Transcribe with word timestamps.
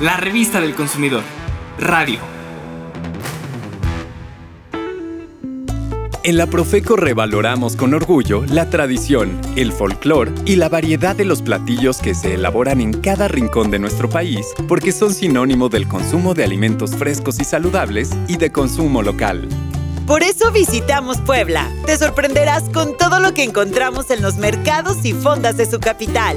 la 0.00 0.16
revista 0.16 0.60
del 0.60 0.74
consumidor. 0.74 1.22
Radio. 1.78 2.18
En 6.24 6.36
la 6.36 6.46
Profeco 6.46 6.96
revaloramos 6.96 7.76
con 7.76 7.94
orgullo 7.94 8.44
la 8.46 8.70
tradición, 8.70 9.38
el 9.56 9.72
folclor 9.72 10.32
y 10.46 10.56
la 10.56 10.68
variedad 10.68 11.14
de 11.14 11.24
los 11.24 11.42
platillos 11.42 11.98
que 11.98 12.14
se 12.14 12.34
elaboran 12.34 12.80
en 12.80 12.94
cada 12.94 13.28
rincón 13.28 13.70
de 13.70 13.78
nuestro 13.78 14.08
país, 14.08 14.46
porque 14.66 14.90
son 14.90 15.14
sinónimo 15.14 15.68
del 15.68 15.86
consumo 15.86 16.34
de 16.34 16.44
alimentos 16.44 16.96
frescos 16.96 17.38
y 17.40 17.44
saludables 17.44 18.10
y 18.26 18.36
de 18.36 18.50
consumo 18.50 19.02
local. 19.02 19.46
Por 20.06 20.22
eso 20.22 20.50
visitamos 20.50 21.18
Puebla. 21.20 21.70
Te 21.86 21.96
sorprenderás 21.98 22.64
con 22.70 22.96
todo 22.96 23.20
lo 23.20 23.32
que 23.32 23.44
encontramos 23.44 24.10
en 24.10 24.22
los 24.22 24.36
mercados 24.38 25.04
y 25.04 25.12
fondas 25.12 25.56
de 25.56 25.66
su 25.66 25.78
capital. 25.78 26.36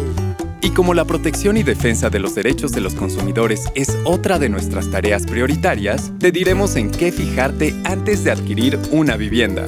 Y 0.61 0.71
como 0.71 0.93
la 0.93 1.05
protección 1.05 1.57
y 1.57 1.63
defensa 1.63 2.09
de 2.09 2.19
los 2.19 2.33
derechos 2.33 2.71
de 2.71 2.81
los 2.81 2.95
consumidores 2.95 3.65
es 3.75 3.95
otra 4.05 4.39
de 4.39 4.49
nuestras 4.49 4.89
tareas 4.89 5.25
prioritarias, 5.25 6.11
te 6.19 6.31
diremos 6.31 6.75
en 6.75 6.89
qué 6.89 7.11
fijarte 7.11 7.75
antes 7.83 8.23
de 8.23 8.31
adquirir 8.31 8.79
una 8.91 9.17
vivienda. 9.17 9.67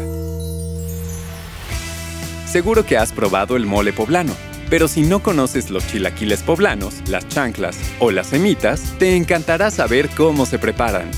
Seguro 2.46 2.84
que 2.86 2.98
has 2.98 3.12
probado 3.12 3.56
el 3.56 3.68
mole 3.68 3.94
poblano, 3.94 4.34
pero 4.70 4.88
si 4.88 5.04
no 5.04 5.22
conoces 5.22 5.70
los 5.70 5.86
chilaquiles 5.88 6.42
poblanos, 6.42 6.96
las 7.08 7.28
chanclas 7.28 7.78
o 8.00 8.10
las 8.10 8.28
semitas, 8.28 8.96
te 8.98 9.16
encantará 9.16 9.70
saber 9.70 10.10
cómo 10.10 10.48
se 10.48 10.58
preparan. 10.58 11.12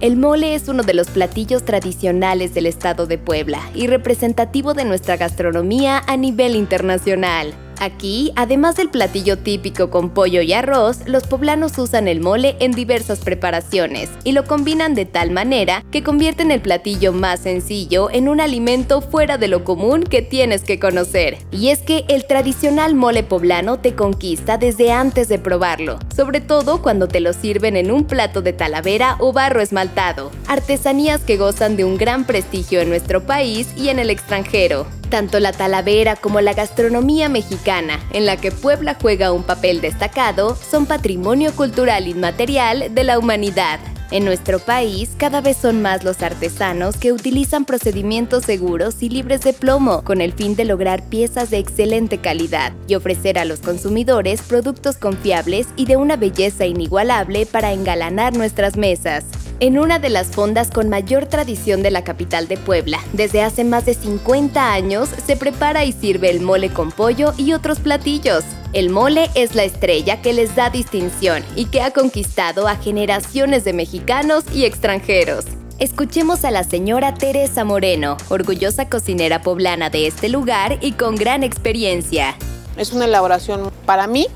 El 0.00 0.16
mole 0.16 0.54
es 0.54 0.68
uno 0.68 0.84
de 0.84 0.94
los 0.94 1.08
platillos 1.08 1.64
tradicionales 1.64 2.54
del 2.54 2.66
estado 2.66 3.06
de 3.06 3.18
Puebla 3.18 3.58
y 3.74 3.88
representativo 3.88 4.72
de 4.72 4.84
nuestra 4.84 5.16
gastronomía 5.16 6.04
a 6.06 6.16
nivel 6.16 6.54
internacional. 6.54 7.52
Aquí, 7.80 8.32
además 8.34 8.76
del 8.76 8.90
platillo 8.90 9.38
típico 9.38 9.88
con 9.90 10.10
pollo 10.10 10.42
y 10.42 10.52
arroz, 10.52 10.98
los 11.06 11.24
poblanos 11.26 11.78
usan 11.78 12.08
el 12.08 12.20
mole 12.20 12.56
en 12.58 12.72
diversas 12.72 13.20
preparaciones 13.20 14.10
y 14.24 14.32
lo 14.32 14.44
combinan 14.44 14.94
de 14.94 15.06
tal 15.06 15.30
manera 15.30 15.84
que 15.92 16.02
convierten 16.02 16.50
el 16.50 16.60
platillo 16.60 17.12
más 17.12 17.40
sencillo 17.40 18.10
en 18.10 18.28
un 18.28 18.40
alimento 18.40 19.00
fuera 19.00 19.38
de 19.38 19.46
lo 19.46 19.62
común 19.62 20.02
que 20.02 20.22
tienes 20.22 20.62
que 20.62 20.80
conocer. 20.80 21.38
Y 21.52 21.68
es 21.68 21.80
que 21.80 22.04
el 22.08 22.26
tradicional 22.26 22.96
mole 22.96 23.22
poblano 23.22 23.78
te 23.78 23.94
conquista 23.94 24.58
desde 24.58 24.90
antes 24.90 25.28
de 25.28 25.38
probarlo, 25.38 25.98
sobre 26.14 26.40
todo 26.40 26.82
cuando 26.82 27.06
te 27.06 27.20
lo 27.20 27.32
sirven 27.32 27.76
en 27.76 27.92
un 27.92 28.04
plato 28.04 28.42
de 28.42 28.52
talavera 28.52 29.16
o 29.20 29.32
barro 29.32 29.60
esmaltado, 29.60 30.32
artesanías 30.48 31.22
que 31.22 31.36
gozan 31.36 31.76
de 31.76 31.84
un 31.84 31.96
gran 31.96 32.24
prestigio 32.24 32.80
en 32.80 32.88
nuestro 32.88 33.24
país 33.24 33.68
y 33.76 33.88
en 33.88 34.00
el 34.00 34.10
extranjero. 34.10 34.97
Tanto 35.10 35.40
la 35.40 35.52
talavera 35.52 36.16
como 36.16 36.40
la 36.42 36.52
gastronomía 36.52 37.30
mexicana, 37.30 37.98
en 38.12 38.26
la 38.26 38.36
que 38.36 38.52
Puebla 38.52 38.96
juega 39.00 39.32
un 39.32 39.42
papel 39.42 39.80
destacado, 39.80 40.56
son 40.56 40.84
patrimonio 40.84 41.54
cultural 41.56 42.08
inmaterial 42.08 42.94
de 42.94 43.04
la 43.04 43.18
humanidad. 43.18 43.80
En 44.10 44.24
nuestro 44.24 44.58
país, 44.58 45.10
cada 45.18 45.40
vez 45.40 45.56
son 45.58 45.82
más 45.82 46.02
los 46.02 46.22
artesanos 46.22 46.96
que 46.96 47.12
utilizan 47.12 47.66
procedimientos 47.66 48.44
seguros 48.44 49.02
y 49.02 49.10
libres 49.10 49.42
de 49.42 49.52
plomo 49.52 50.02
con 50.02 50.20
el 50.20 50.32
fin 50.32 50.56
de 50.56 50.64
lograr 50.64 51.08
piezas 51.08 51.50
de 51.50 51.58
excelente 51.58 52.18
calidad 52.18 52.72
y 52.86 52.94
ofrecer 52.94 53.38
a 53.38 53.44
los 53.44 53.60
consumidores 53.60 54.40
productos 54.42 54.96
confiables 54.96 55.66
y 55.76 55.84
de 55.84 55.96
una 55.96 56.16
belleza 56.16 56.64
inigualable 56.64 57.44
para 57.44 57.72
engalanar 57.72 58.34
nuestras 58.34 58.76
mesas 58.76 59.24
en 59.60 59.78
una 59.78 59.98
de 59.98 60.08
las 60.08 60.28
fondas 60.28 60.70
con 60.70 60.88
mayor 60.88 61.26
tradición 61.26 61.82
de 61.82 61.90
la 61.90 62.04
capital 62.04 62.46
de 62.48 62.56
Puebla. 62.56 63.00
Desde 63.12 63.42
hace 63.42 63.64
más 63.64 63.84
de 63.86 63.94
50 63.94 64.72
años 64.72 65.08
se 65.26 65.36
prepara 65.36 65.84
y 65.84 65.92
sirve 65.92 66.30
el 66.30 66.40
mole 66.40 66.70
con 66.70 66.92
pollo 66.92 67.32
y 67.36 67.52
otros 67.52 67.80
platillos. 67.80 68.44
El 68.72 68.90
mole 68.90 69.30
es 69.34 69.54
la 69.54 69.64
estrella 69.64 70.20
que 70.22 70.32
les 70.32 70.54
da 70.54 70.70
distinción 70.70 71.42
y 71.56 71.66
que 71.66 71.82
ha 71.82 71.92
conquistado 71.92 72.68
a 72.68 72.76
generaciones 72.76 73.64
de 73.64 73.72
mexicanos 73.72 74.44
y 74.52 74.64
extranjeros. 74.64 75.46
Escuchemos 75.78 76.44
a 76.44 76.50
la 76.50 76.64
señora 76.64 77.14
Teresa 77.14 77.64
Moreno, 77.64 78.16
orgullosa 78.28 78.88
cocinera 78.88 79.42
poblana 79.42 79.90
de 79.90 80.06
este 80.06 80.28
lugar 80.28 80.78
y 80.80 80.92
con 80.92 81.14
gran 81.14 81.44
experiencia. 81.44 82.36
Es 82.76 82.92
una 82.92 83.06
elaboración 83.06 83.70
para 83.86 84.06
mí 84.06 84.26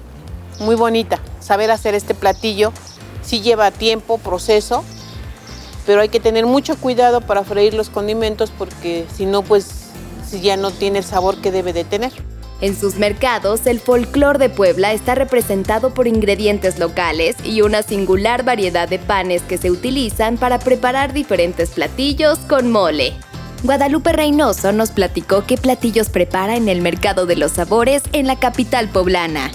muy 0.60 0.76
bonita. 0.76 1.20
Saber 1.40 1.70
hacer 1.70 1.94
este 1.94 2.14
platillo 2.14 2.72
sí 3.22 3.40
lleva 3.40 3.70
tiempo, 3.70 4.18
proceso, 4.18 4.84
pero 5.86 6.00
hay 6.00 6.08
que 6.08 6.20
tener 6.20 6.46
mucho 6.46 6.76
cuidado 6.76 7.20
para 7.20 7.44
freír 7.44 7.74
los 7.74 7.90
condimentos 7.90 8.50
porque 8.56 9.06
si 9.14 9.26
no, 9.26 9.42
pues 9.42 9.82
ya 10.40 10.56
no 10.56 10.70
tiene 10.70 11.00
el 11.00 11.04
sabor 11.04 11.40
que 11.40 11.50
debe 11.50 11.72
de 11.72 11.84
tener. 11.84 12.12
En 12.60 12.78
sus 12.78 12.94
mercados, 12.94 13.66
el 13.66 13.80
folclor 13.80 14.38
de 14.38 14.48
Puebla 14.48 14.92
está 14.92 15.16
representado 15.16 15.92
por 15.92 16.06
ingredientes 16.06 16.78
locales 16.78 17.34
y 17.44 17.60
una 17.62 17.82
singular 17.82 18.44
variedad 18.44 18.88
de 18.88 19.00
panes 19.00 19.42
que 19.42 19.58
se 19.58 19.70
utilizan 19.70 20.36
para 20.36 20.60
preparar 20.60 21.12
diferentes 21.12 21.70
platillos 21.70 22.38
con 22.48 22.70
mole. 22.70 23.14
Guadalupe 23.64 24.12
Reynoso 24.12 24.72
nos 24.72 24.92
platicó 24.92 25.44
qué 25.44 25.56
platillos 25.56 26.08
prepara 26.08 26.54
en 26.54 26.68
el 26.68 26.82
Mercado 26.82 27.26
de 27.26 27.36
los 27.36 27.52
Sabores 27.52 28.02
en 28.12 28.28
la 28.28 28.38
capital 28.38 28.88
poblana. 28.88 29.50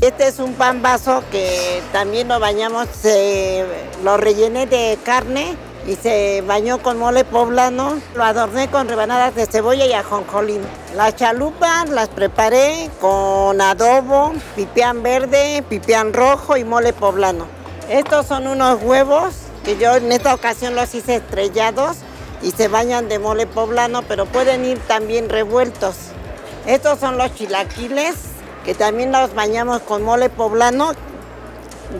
Este 0.00 0.28
es 0.28 0.38
un 0.38 0.54
pan 0.54 0.80
vaso 0.82 1.22
que 1.30 1.82
también 1.92 2.28
lo 2.28 2.40
bañamos, 2.40 2.86
lo 4.02 4.16
rellené 4.16 4.66
de 4.66 4.98
carne 5.04 5.56
y 5.86 5.94
se 5.94 6.42
bañó 6.46 6.78
con 6.82 6.98
mole 6.98 7.24
poblano. 7.24 8.00
Lo 8.14 8.24
adorné 8.24 8.68
con 8.68 8.88
rebanadas 8.88 9.34
de 9.34 9.46
cebolla 9.46 9.86
y 9.86 9.92
ajonjolín. 9.92 10.62
Las 10.94 11.16
chalupas 11.16 11.88
las 11.88 12.08
preparé 12.08 12.90
con 13.00 13.60
adobo, 13.60 14.32
pipián 14.56 15.02
verde, 15.02 15.64
pipián 15.68 16.12
rojo 16.12 16.56
y 16.56 16.64
mole 16.64 16.92
poblano. 16.92 17.46
Estos 17.88 18.26
son 18.26 18.48
unos 18.48 18.82
huevos 18.82 19.34
que 19.64 19.78
yo 19.78 19.94
en 19.96 20.10
esta 20.12 20.34
ocasión 20.34 20.74
los 20.74 20.94
hice 20.94 21.16
estrellados 21.16 21.98
y 22.42 22.50
se 22.50 22.68
bañan 22.68 23.08
de 23.08 23.18
mole 23.18 23.46
poblano, 23.46 24.02
pero 24.02 24.26
pueden 24.26 24.64
ir 24.64 24.78
también 24.80 25.28
revueltos. 25.28 25.96
Estos 26.66 26.98
son 26.98 27.16
los 27.16 27.34
chilaquiles, 27.34 28.14
que 28.64 28.74
también 28.74 29.12
los 29.12 29.34
bañamos 29.34 29.82
con 29.82 30.02
mole 30.02 30.30
poblano. 30.30 30.92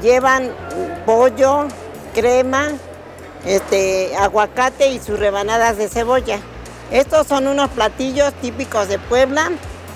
Llevan 0.03 0.51
pollo, 1.07 1.67
crema, 2.15 2.71
este, 3.47 4.15
aguacate 4.17 4.89
y 4.89 4.99
sus 4.99 5.19
rebanadas 5.19 5.79
de 5.79 5.89
cebolla. 5.89 6.41
Estos 6.91 7.27
son 7.27 7.47
unos 7.47 7.71
platillos 7.71 8.33
típicos 8.35 8.89
de 8.89 8.99
Puebla 8.99 9.51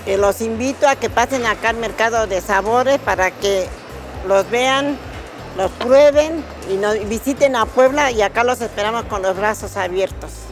que 0.05 0.17
los 0.17 0.41
invito 0.41 0.87
a 0.87 0.95
que 0.95 1.09
pasen 1.09 1.45
acá 1.45 1.69
al 1.69 1.77
mercado 1.77 2.25
de 2.27 2.41
sabores 2.41 2.97
para 2.99 3.31
que 3.31 3.67
los 4.27 4.49
vean, 4.49 4.97
los 5.57 5.69
prueben 5.71 6.43
y 6.69 6.75
nos 6.75 7.07
visiten 7.07 7.55
a 7.55 7.65
Puebla 7.65 8.11
y 8.11 8.21
acá 8.21 8.43
los 8.43 8.61
esperamos 8.61 9.03
con 9.05 9.21
los 9.21 9.37
brazos 9.37 9.77
abiertos. 9.77 10.50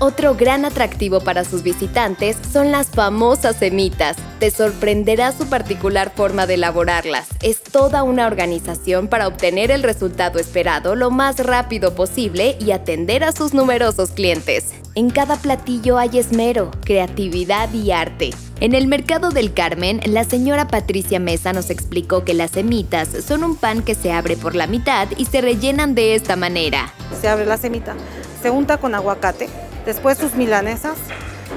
Otro 0.00 0.36
gran 0.36 0.64
atractivo 0.64 1.18
para 1.18 1.44
sus 1.44 1.64
visitantes 1.64 2.36
son 2.52 2.70
las 2.70 2.86
famosas 2.86 3.56
semitas. 3.56 4.16
Te 4.38 4.52
sorprenderá 4.52 5.32
su 5.32 5.48
particular 5.48 6.12
forma 6.14 6.46
de 6.46 6.54
elaborarlas. 6.54 7.26
Es 7.42 7.60
toda 7.60 8.04
una 8.04 8.28
organización 8.28 9.08
para 9.08 9.26
obtener 9.26 9.72
el 9.72 9.82
resultado 9.82 10.38
esperado 10.38 10.94
lo 10.94 11.10
más 11.10 11.40
rápido 11.40 11.96
posible 11.96 12.56
y 12.60 12.70
atender 12.70 13.24
a 13.24 13.32
sus 13.32 13.54
numerosos 13.54 14.10
clientes. 14.10 14.72
En 14.94 15.10
cada 15.10 15.34
platillo 15.34 15.98
hay 15.98 16.18
esmero, 16.18 16.70
creatividad 16.84 17.72
y 17.72 17.90
arte. 17.90 18.30
En 18.60 18.74
el 18.74 18.86
mercado 18.86 19.30
del 19.30 19.52
Carmen, 19.52 20.00
la 20.06 20.22
señora 20.22 20.68
Patricia 20.68 21.18
Mesa 21.18 21.52
nos 21.52 21.70
explicó 21.70 22.24
que 22.24 22.34
las 22.34 22.52
semitas 22.52 23.08
son 23.26 23.42
un 23.42 23.56
pan 23.56 23.82
que 23.82 23.96
se 23.96 24.12
abre 24.12 24.36
por 24.36 24.54
la 24.54 24.68
mitad 24.68 25.08
y 25.16 25.24
se 25.24 25.40
rellenan 25.40 25.96
de 25.96 26.14
esta 26.14 26.36
manera. 26.36 26.94
Se 27.20 27.28
abre 27.28 27.46
la 27.46 27.56
semita, 27.56 27.96
se 28.42 28.50
unta 28.50 28.78
con 28.78 28.94
aguacate, 28.94 29.48
Después 29.88 30.18
sus 30.18 30.34
milanesas. 30.34 30.98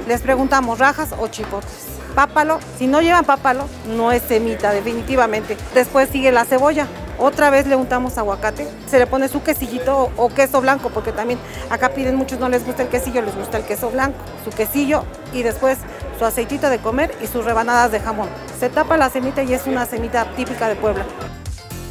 Les 0.07 0.21
preguntamos 0.21 0.79
rajas 0.79 1.09
o 1.19 1.27
chipotes. 1.27 1.87
Pápalo, 2.15 2.59
si 2.77 2.87
no 2.87 3.01
llevan 3.01 3.25
pápalo, 3.25 3.65
no 3.97 4.13
es 4.13 4.21
semita, 4.21 4.71
definitivamente. 4.71 5.57
Después 5.73 6.07
sigue 6.09 6.31
la 6.31 6.45
cebolla. 6.45 6.87
Otra 7.19 7.49
vez 7.49 7.67
le 7.67 7.75
untamos 7.75 8.17
aguacate. 8.17 8.69
Se 8.87 8.99
le 8.99 9.05
pone 9.05 9.27
su 9.27 9.43
quesillito 9.43 10.11
o 10.15 10.29
queso 10.29 10.61
blanco, 10.61 10.91
porque 10.91 11.11
también 11.11 11.39
acá 11.69 11.89
piden 11.89 12.15
muchos, 12.15 12.39
no 12.39 12.47
les 12.47 12.65
gusta 12.65 12.83
el 12.83 12.87
quesillo, 12.87 13.21
les 13.21 13.35
gusta 13.35 13.57
el 13.57 13.65
queso 13.65 13.89
blanco. 13.89 14.17
Su 14.45 14.51
quesillo 14.51 15.03
y 15.33 15.43
después 15.43 15.79
su 16.17 16.23
aceitito 16.23 16.69
de 16.69 16.79
comer 16.79 17.13
y 17.21 17.27
sus 17.27 17.43
rebanadas 17.43 17.91
de 17.91 17.99
jamón. 17.99 18.29
Se 18.57 18.69
tapa 18.69 18.95
la 18.95 19.09
semita 19.09 19.43
y 19.43 19.53
es 19.53 19.67
una 19.67 19.85
semita 19.85 20.23
típica 20.37 20.69
de 20.69 20.75
Puebla. 20.77 21.03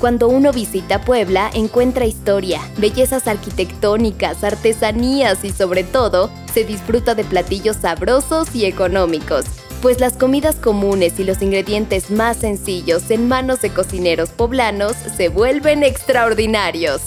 Cuando 0.00 0.29
uno 0.29 0.50
visita 0.50 1.02
Puebla, 1.02 1.50
encuentra 1.52 2.06
historia, 2.06 2.62
bellezas 2.79 3.26
arquitectónicas, 3.26 4.43
artesanías 4.43 5.44
y 5.44 5.52
sobre 5.52 5.85
todo, 5.85 6.31
se 6.55 6.64
disfruta 6.64 7.14
de 7.14 7.23
platillos 7.23 7.76
sabrosos 7.76 8.55
y 8.55 8.64
económicos. 8.64 9.44
Pues 9.82 10.00
las 10.00 10.14
comidas 10.14 10.56
comunes 10.56 11.20
y 11.20 11.25
los 11.25 11.43
ingredientes 11.43 12.11
más 12.11 12.38
sencillos 12.38 13.11
en 13.11 13.29
manos 13.29 13.61
de 13.61 13.75
cocineros 13.75 14.31
poblanos 14.31 14.94
se 14.94 15.29
vuelven 15.29 15.82
extraordinarios. 15.82 17.03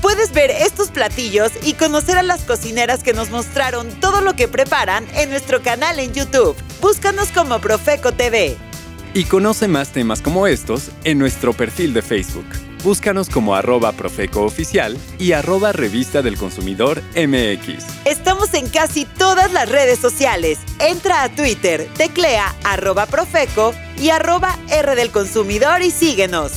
Puedes 0.00 0.32
ver 0.32 0.50
estos 0.50 0.90
platillos 0.90 1.52
y 1.62 1.74
conocer 1.74 2.16
a 2.16 2.22
las 2.22 2.44
cocineras 2.44 3.02
que 3.02 3.12
nos 3.12 3.28
mostraron 3.30 3.90
todo 4.00 4.22
lo 4.22 4.34
que 4.34 4.48
preparan 4.48 5.06
en 5.14 5.28
nuestro 5.28 5.62
canal 5.62 5.98
en 5.98 6.14
YouTube. 6.14 6.56
Búscanos 6.80 7.28
como 7.32 7.58
Profeco 7.58 8.12
TV. 8.12 8.56
Y 9.16 9.26
conoce 9.26 9.68
más 9.68 9.92
temas 9.92 10.20
como 10.20 10.48
estos 10.48 10.90
en 11.04 11.20
nuestro 11.20 11.52
perfil 11.52 11.94
de 11.94 12.02
Facebook. 12.02 12.46
Búscanos 12.82 13.28
como 13.30 13.54
arroba 13.54 13.92
Profeco 13.92 14.42
Oficial 14.42 14.98
y 15.20 15.30
arroba 15.30 15.70
Revista 15.70 16.20
del 16.20 16.36
Consumidor 16.36 17.00
MX. 17.14 17.84
Estamos 18.06 18.52
en 18.54 18.68
casi 18.68 19.04
todas 19.04 19.52
las 19.52 19.68
redes 19.68 20.00
sociales. 20.00 20.58
Entra 20.80 21.22
a 21.22 21.28
Twitter, 21.28 21.88
teclea 21.96 22.52
arroba 22.64 23.06
Profeco 23.06 23.72
y 24.00 24.10
arroba 24.10 24.58
R 24.68 24.96
del 24.96 25.10
Consumidor 25.10 25.82
y 25.82 25.92
síguenos. 25.92 26.50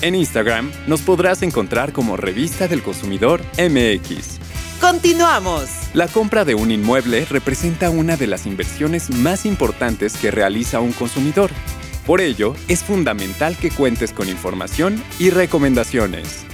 En 0.00 0.14
Instagram 0.14 0.72
nos 0.86 1.02
podrás 1.02 1.42
encontrar 1.42 1.92
como 1.92 2.16
Revista 2.16 2.68
del 2.68 2.82
Consumidor 2.82 3.42
MX. 3.58 4.38
Continuamos. 4.80 5.68
La 5.92 6.08
compra 6.08 6.44
de 6.44 6.54
un 6.54 6.70
inmueble 6.70 7.26
representa 7.28 7.90
una 7.90 8.16
de 8.16 8.28
las 8.28 8.46
inversiones 8.46 9.10
más 9.10 9.44
importantes 9.44 10.16
que 10.16 10.30
realiza 10.30 10.80
un 10.80 10.92
consumidor. 10.92 11.50
Por 12.08 12.22
ello, 12.22 12.54
es 12.68 12.82
fundamental 12.82 13.54
que 13.58 13.70
cuentes 13.70 14.14
con 14.14 14.30
información 14.30 14.96
y 15.18 15.28
recomendaciones. 15.28 16.46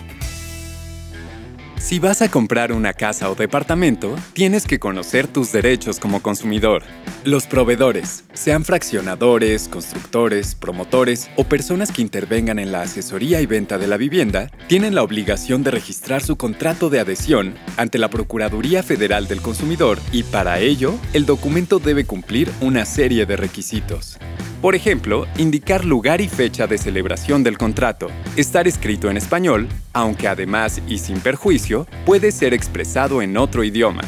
Si 1.79 2.01
vas 2.01 2.23
a 2.23 2.29
comprar 2.29 2.73
una 2.73 2.93
casa 2.93 3.31
o 3.31 3.37
departamento, 3.37 4.17
tienes 4.33 4.67
que 4.67 4.81
conocer 4.81 5.29
tus 5.29 5.53
derechos 5.53 6.01
como 6.01 6.23
consumidor. 6.23 6.83
Los 7.23 7.47
proveedores, 7.47 8.25
sean 8.33 8.65
fraccionadores, 8.65 9.69
constructores, 9.69 10.57
promotores 10.57 11.31
o 11.37 11.45
personas 11.45 11.93
que 11.93 12.03
intervengan 12.03 12.59
en 12.59 12.73
la 12.73 12.83
asesoría 12.83 13.41
y 13.41 13.47
venta 13.47 13.79
de 13.79 13.87
la 13.87 13.97
vivienda, 13.97 14.51
tienen 14.67 14.97
la 14.97 15.05
obligación 15.05 15.63
de 15.63 15.71
registrar 15.71 16.21
su 16.21 16.35
contrato 16.35 16.91
de 16.91 16.99
adhesión 16.99 17.55
ante 17.77 17.99
la 17.99 18.11
Procuraduría 18.11 18.83
Federal 18.83 19.29
del 19.29 19.41
Consumidor 19.41 20.01
y 20.11 20.25
para 20.25 20.59
ello, 20.59 20.99
el 21.13 21.27
documento 21.27 21.79
debe 21.79 22.05
cumplir 22.07 22.51
una 22.61 22.85
serie 22.85 23.25
de 23.25 23.37
requisitos. 23.37 24.19
Por 24.65 24.75
ejemplo, 24.75 25.27
indicar 25.37 25.85
lugar 25.85 26.23
y 26.23 26.29
fecha 26.29 26.67
de 26.67 26.79
celebración 26.79 27.43
del 27.43 27.59
contrato, 27.59 28.09
estar 28.35 28.67
escrito 28.67 29.11
en 29.11 29.19
español, 29.19 29.69
aunque 29.93 30.27
además 30.27 30.81
y 30.89 30.97
sin 31.01 31.21
perjuicio, 31.21 31.87
puede 32.07 32.33
ser 32.33 32.55
expresado 32.55 33.21
en 33.21 33.37
otro 33.37 33.63
idioma. 33.63 34.01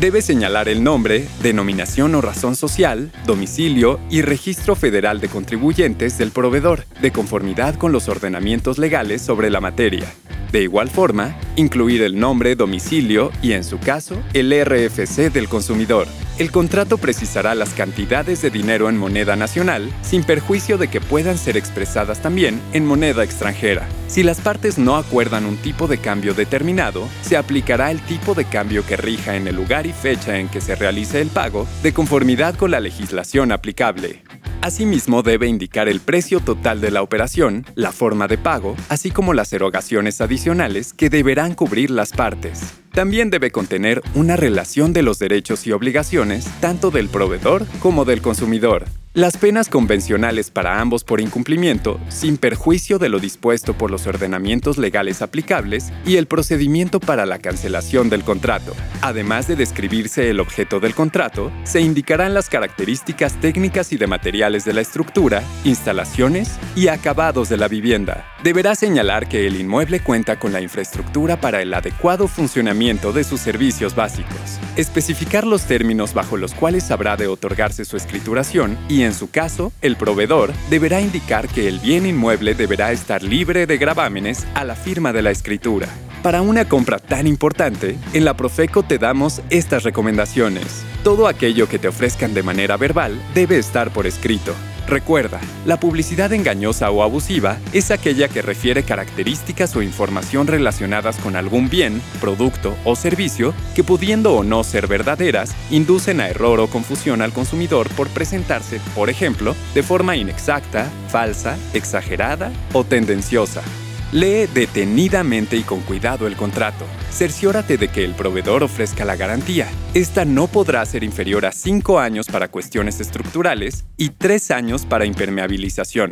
Debe 0.00 0.20
señalar 0.20 0.68
el 0.68 0.82
nombre, 0.82 1.28
denominación 1.44 2.16
o 2.16 2.20
razón 2.22 2.56
social, 2.56 3.12
domicilio 3.24 4.00
y 4.10 4.22
registro 4.22 4.74
federal 4.74 5.20
de 5.20 5.28
contribuyentes 5.28 6.18
del 6.18 6.32
proveedor, 6.32 6.86
de 7.00 7.12
conformidad 7.12 7.76
con 7.76 7.92
los 7.92 8.08
ordenamientos 8.08 8.78
legales 8.78 9.22
sobre 9.22 9.48
la 9.48 9.60
materia. 9.60 10.12
De 10.52 10.62
igual 10.62 10.90
forma, 10.90 11.36
incluir 11.56 12.02
el 12.02 12.18
nombre, 12.18 12.56
domicilio 12.56 13.30
y, 13.40 13.52
en 13.52 13.62
su 13.62 13.78
caso, 13.78 14.20
el 14.32 14.52
RFC 14.52 15.32
del 15.32 15.48
consumidor. 15.48 16.08
El 16.38 16.50
contrato 16.50 16.96
precisará 16.96 17.54
las 17.54 17.74
cantidades 17.74 18.40
de 18.40 18.50
dinero 18.50 18.88
en 18.88 18.96
moneda 18.96 19.36
nacional, 19.36 19.92
sin 20.02 20.24
perjuicio 20.24 20.78
de 20.78 20.88
que 20.88 21.00
puedan 21.00 21.36
ser 21.36 21.56
expresadas 21.56 22.22
también 22.22 22.60
en 22.72 22.86
moneda 22.86 23.22
extranjera. 23.22 23.86
Si 24.08 24.22
las 24.22 24.40
partes 24.40 24.78
no 24.78 24.96
acuerdan 24.96 25.44
un 25.44 25.56
tipo 25.58 25.86
de 25.86 25.98
cambio 25.98 26.32
determinado, 26.32 27.06
se 27.20 27.36
aplicará 27.36 27.90
el 27.90 28.00
tipo 28.00 28.34
de 28.34 28.46
cambio 28.46 28.86
que 28.86 28.96
rija 28.96 29.36
en 29.36 29.46
el 29.48 29.56
lugar 29.56 29.86
y 29.86 29.92
fecha 29.92 30.38
en 30.38 30.48
que 30.48 30.62
se 30.62 30.74
realice 30.74 31.20
el 31.20 31.28
pago, 31.28 31.68
de 31.82 31.92
conformidad 31.92 32.54
con 32.56 32.70
la 32.70 32.80
legislación 32.80 33.52
aplicable. 33.52 34.22
Asimismo, 34.62 35.22
debe 35.22 35.46
indicar 35.46 35.88
el 35.88 36.00
precio 36.00 36.40
total 36.40 36.82
de 36.82 36.90
la 36.90 37.02
operación, 37.02 37.64
la 37.76 37.92
forma 37.92 38.28
de 38.28 38.36
pago, 38.36 38.76
así 38.90 39.10
como 39.10 39.32
las 39.32 39.52
erogaciones 39.54 40.20
adicionales 40.20 40.92
que 40.92 41.08
deberán 41.08 41.54
cubrir 41.54 41.90
las 41.90 42.12
partes. 42.12 42.74
También 42.92 43.30
debe 43.30 43.50
contener 43.50 44.02
una 44.14 44.36
relación 44.36 44.92
de 44.92 45.02
los 45.02 45.18
derechos 45.18 45.66
y 45.66 45.72
obligaciones 45.72 46.44
tanto 46.60 46.90
del 46.90 47.08
proveedor 47.08 47.64
como 47.80 48.04
del 48.04 48.20
consumidor. 48.20 48.84
Las 49.12 49.36
penas 49.36 49.68
convencionales 49.68 50.52
para 50.52 50.80
ambos 50.80 51.02
por 51.02 51.20
incumplimiento, 51.20 51.98
sin 52.08 52.36
perjuicio 52.36 53.00
de 53.00 53.08
lo 53.08 53.18
dispuesto 53.18 53.76
por 53.76 53.90
los 53.90 54.06
ordenamientos 54.06 54.78
legales 54.78 55.20
aplicables 55.20 55.92
y 56.06 56.14
el 56.14 56.26
procedimiento 56.26 57.00
para 57.00 57.26
la 57.26 57.40
cancelación 57.40 58.08
del 58.08 58.22
contrato. 58.22 58.72
Además 59.02 59.48
de 59.48 59.56
describirse 59.56 60.30
el 60.30 60.38
objeto 60.38 60.78
del 60.78 60.94
contrato, 60.94 61.50
se 61.64 61.80
indicarán 61.80 62.34
las 62.34 62.48
características 62.48 63.40
técnicas 63.40 63.92
y 63.92 63.96
de 63.96 64.06
materiales 64.06 64.64
de 64.64 64.74
la 64.74 64.80
estructura, 64.80 65.42
instalaciones 65.64 66.48
y 66.76 66.86
acabados 66.86 67.48
de 67.48 67.56
la 67.56 67.66
vivienda. 67.66 68.24
Deberá 68.44 68.76
señalar 68.76 69.28
que 69.28 69.44
el 69.48 69.60
inmueble 69.60 69.98
cuenta 69.98 70.38
con 70.38 70.52
la 70.52 70.60
infraestructura 70.60 71.40
para 71.40 71.60
el 71.62 71.74
adecuado 71.74 72.28
funcionamiento 72.28 73.12
de 73.12 73.24
sus 73.24 73.40
servicios 73.40 73.96
básicos. 73.96 74.60
Especificar 74.76 75.44
los 75.44 75.64
términos 75.64 76.14
bajo 76.14 76.36
los 76.36 76.54
cuales 76.54 76.92
habrá 76.92 77.16
de 77.16 77.26
otorgarse 77.26 77.84
su 77.84 77.96
escrituración 77.96 78.78
y 78.88 78.99
en 79.02 79.14
su 79.14 79.30
caso, 79.30 79.72
el 79.82 79.96
proveedor 79.96 80.52
deberá 80.68 81.00
indicar 81.00 81.48
que 81.48 81.68
el 81.68 81.78
bien 81.78 82.06
inmueble 82.06 82.54
deberá 82.54 82.92
estar 82.92 83.22
libre 83.22 83.66
de 83.66 83.78
gravámenes 83.78 84.46
a 84.54 84.64
la 84.64 84.74
firma 84.74 85.12
de 85.12 85.22
la 85.22 85.30
escritura. 85.30 85.88
Para 86.22 86.42
una 86.42 86.66
compra 86.66 86.98
tan 86.98 87.26
importante, 87.26 87.96
en 88.12 88.24
la 88.24 88.36
Profeco 88.36 88.82
te 88.82 88.98
damos 88.98 89.40
estas 89.48 89.84
recomendaciones. 89.84 90.84
Todo 91.02 91.28
aquello 91.28 91.66
que 91.66 91.78
te 91.78 91.88
ofrezcan 91.88 92.34
de 92.34 92.42
manera 92.42 92.76
verbal 92.76 93.18
debe 93.34 93.58
estar 93.58 93.90
por 93.90 94.06
escrito. 94.06 94.54
Recuerda, 94.90 95.38
la 95.66 95.78
publicidad 95.78 96.32
engañosa 96.32 96.90
o 96.90 97.04
abusiva 97.04 97.58
es 97.72 97.92
aquella 97.92 98.26
que 98.26 98.42
refiere 98.42 98.82
características 98.82 99.76
o 99.76 99.82
información 99.82 100.48
relacionadas 100.48 101.16
con 101.18 101.36
algún 101.36 101.70
bien, 101.70 102.02
producto 102.20 102.74
o 102.84 102.96
servicio 102.96 103.54
que 103.76 103.84
pudiendo 103.84 104.34
o 104.34 104.42
no 104.42 104.64
ser 104.64 104.88
verdaderas, 104.88 105.54
inducen 105.70 106.20
a 106.20 106.28
error 106.28 106.58
o 106.58 106.66
confusión 106.66 107.22
al 107.22 107.32
consumidor 107.32 107.88
por 107.90 108.08
presentarse, 108.08 108.80
por 108.96 109.10
ejemplo, 109.10 109.54
de 109.74 109.84
forma 109.84 110.16
inexacta, 110.16 110.90
falsa, 111.08 111.56
exagerada 111.72 112.50
o 112.72 112.82
tendenciosa. 112.82 113.62
Lee 114.12 114.48
detenidamente 114.52 115.56
y 115.56 115.62
con 115.62 115.82
cuidado 115.82 116.26
el 116.26 116.34
contrato. 116.34 116.84
Cerciórate 117.12 117.76
de 117.76 117.88
que 117.88 118.04
el 118.04 118.14
proveedor 118.14 118.64
ofrezca 118.64 119.04
la 119.04 119.14
garantía. 119.14 119.68
Esta 119.94 120.24
no 120.24 120.48
podrá 120.48 120.84
ser 120.84 121.04
inferior 121.04 121.46
a 121.46 121.52
5 121.52 122.00
años 122.00 122.26
para 122.26 122.48
cuestiones 122.48 122.98
estructurales 123.00 123.84
y 123.96 124.10
3 124.10 124.50
años 124.50 124.84
para 124.84 125.04
impermeabilización. 125.04 126.10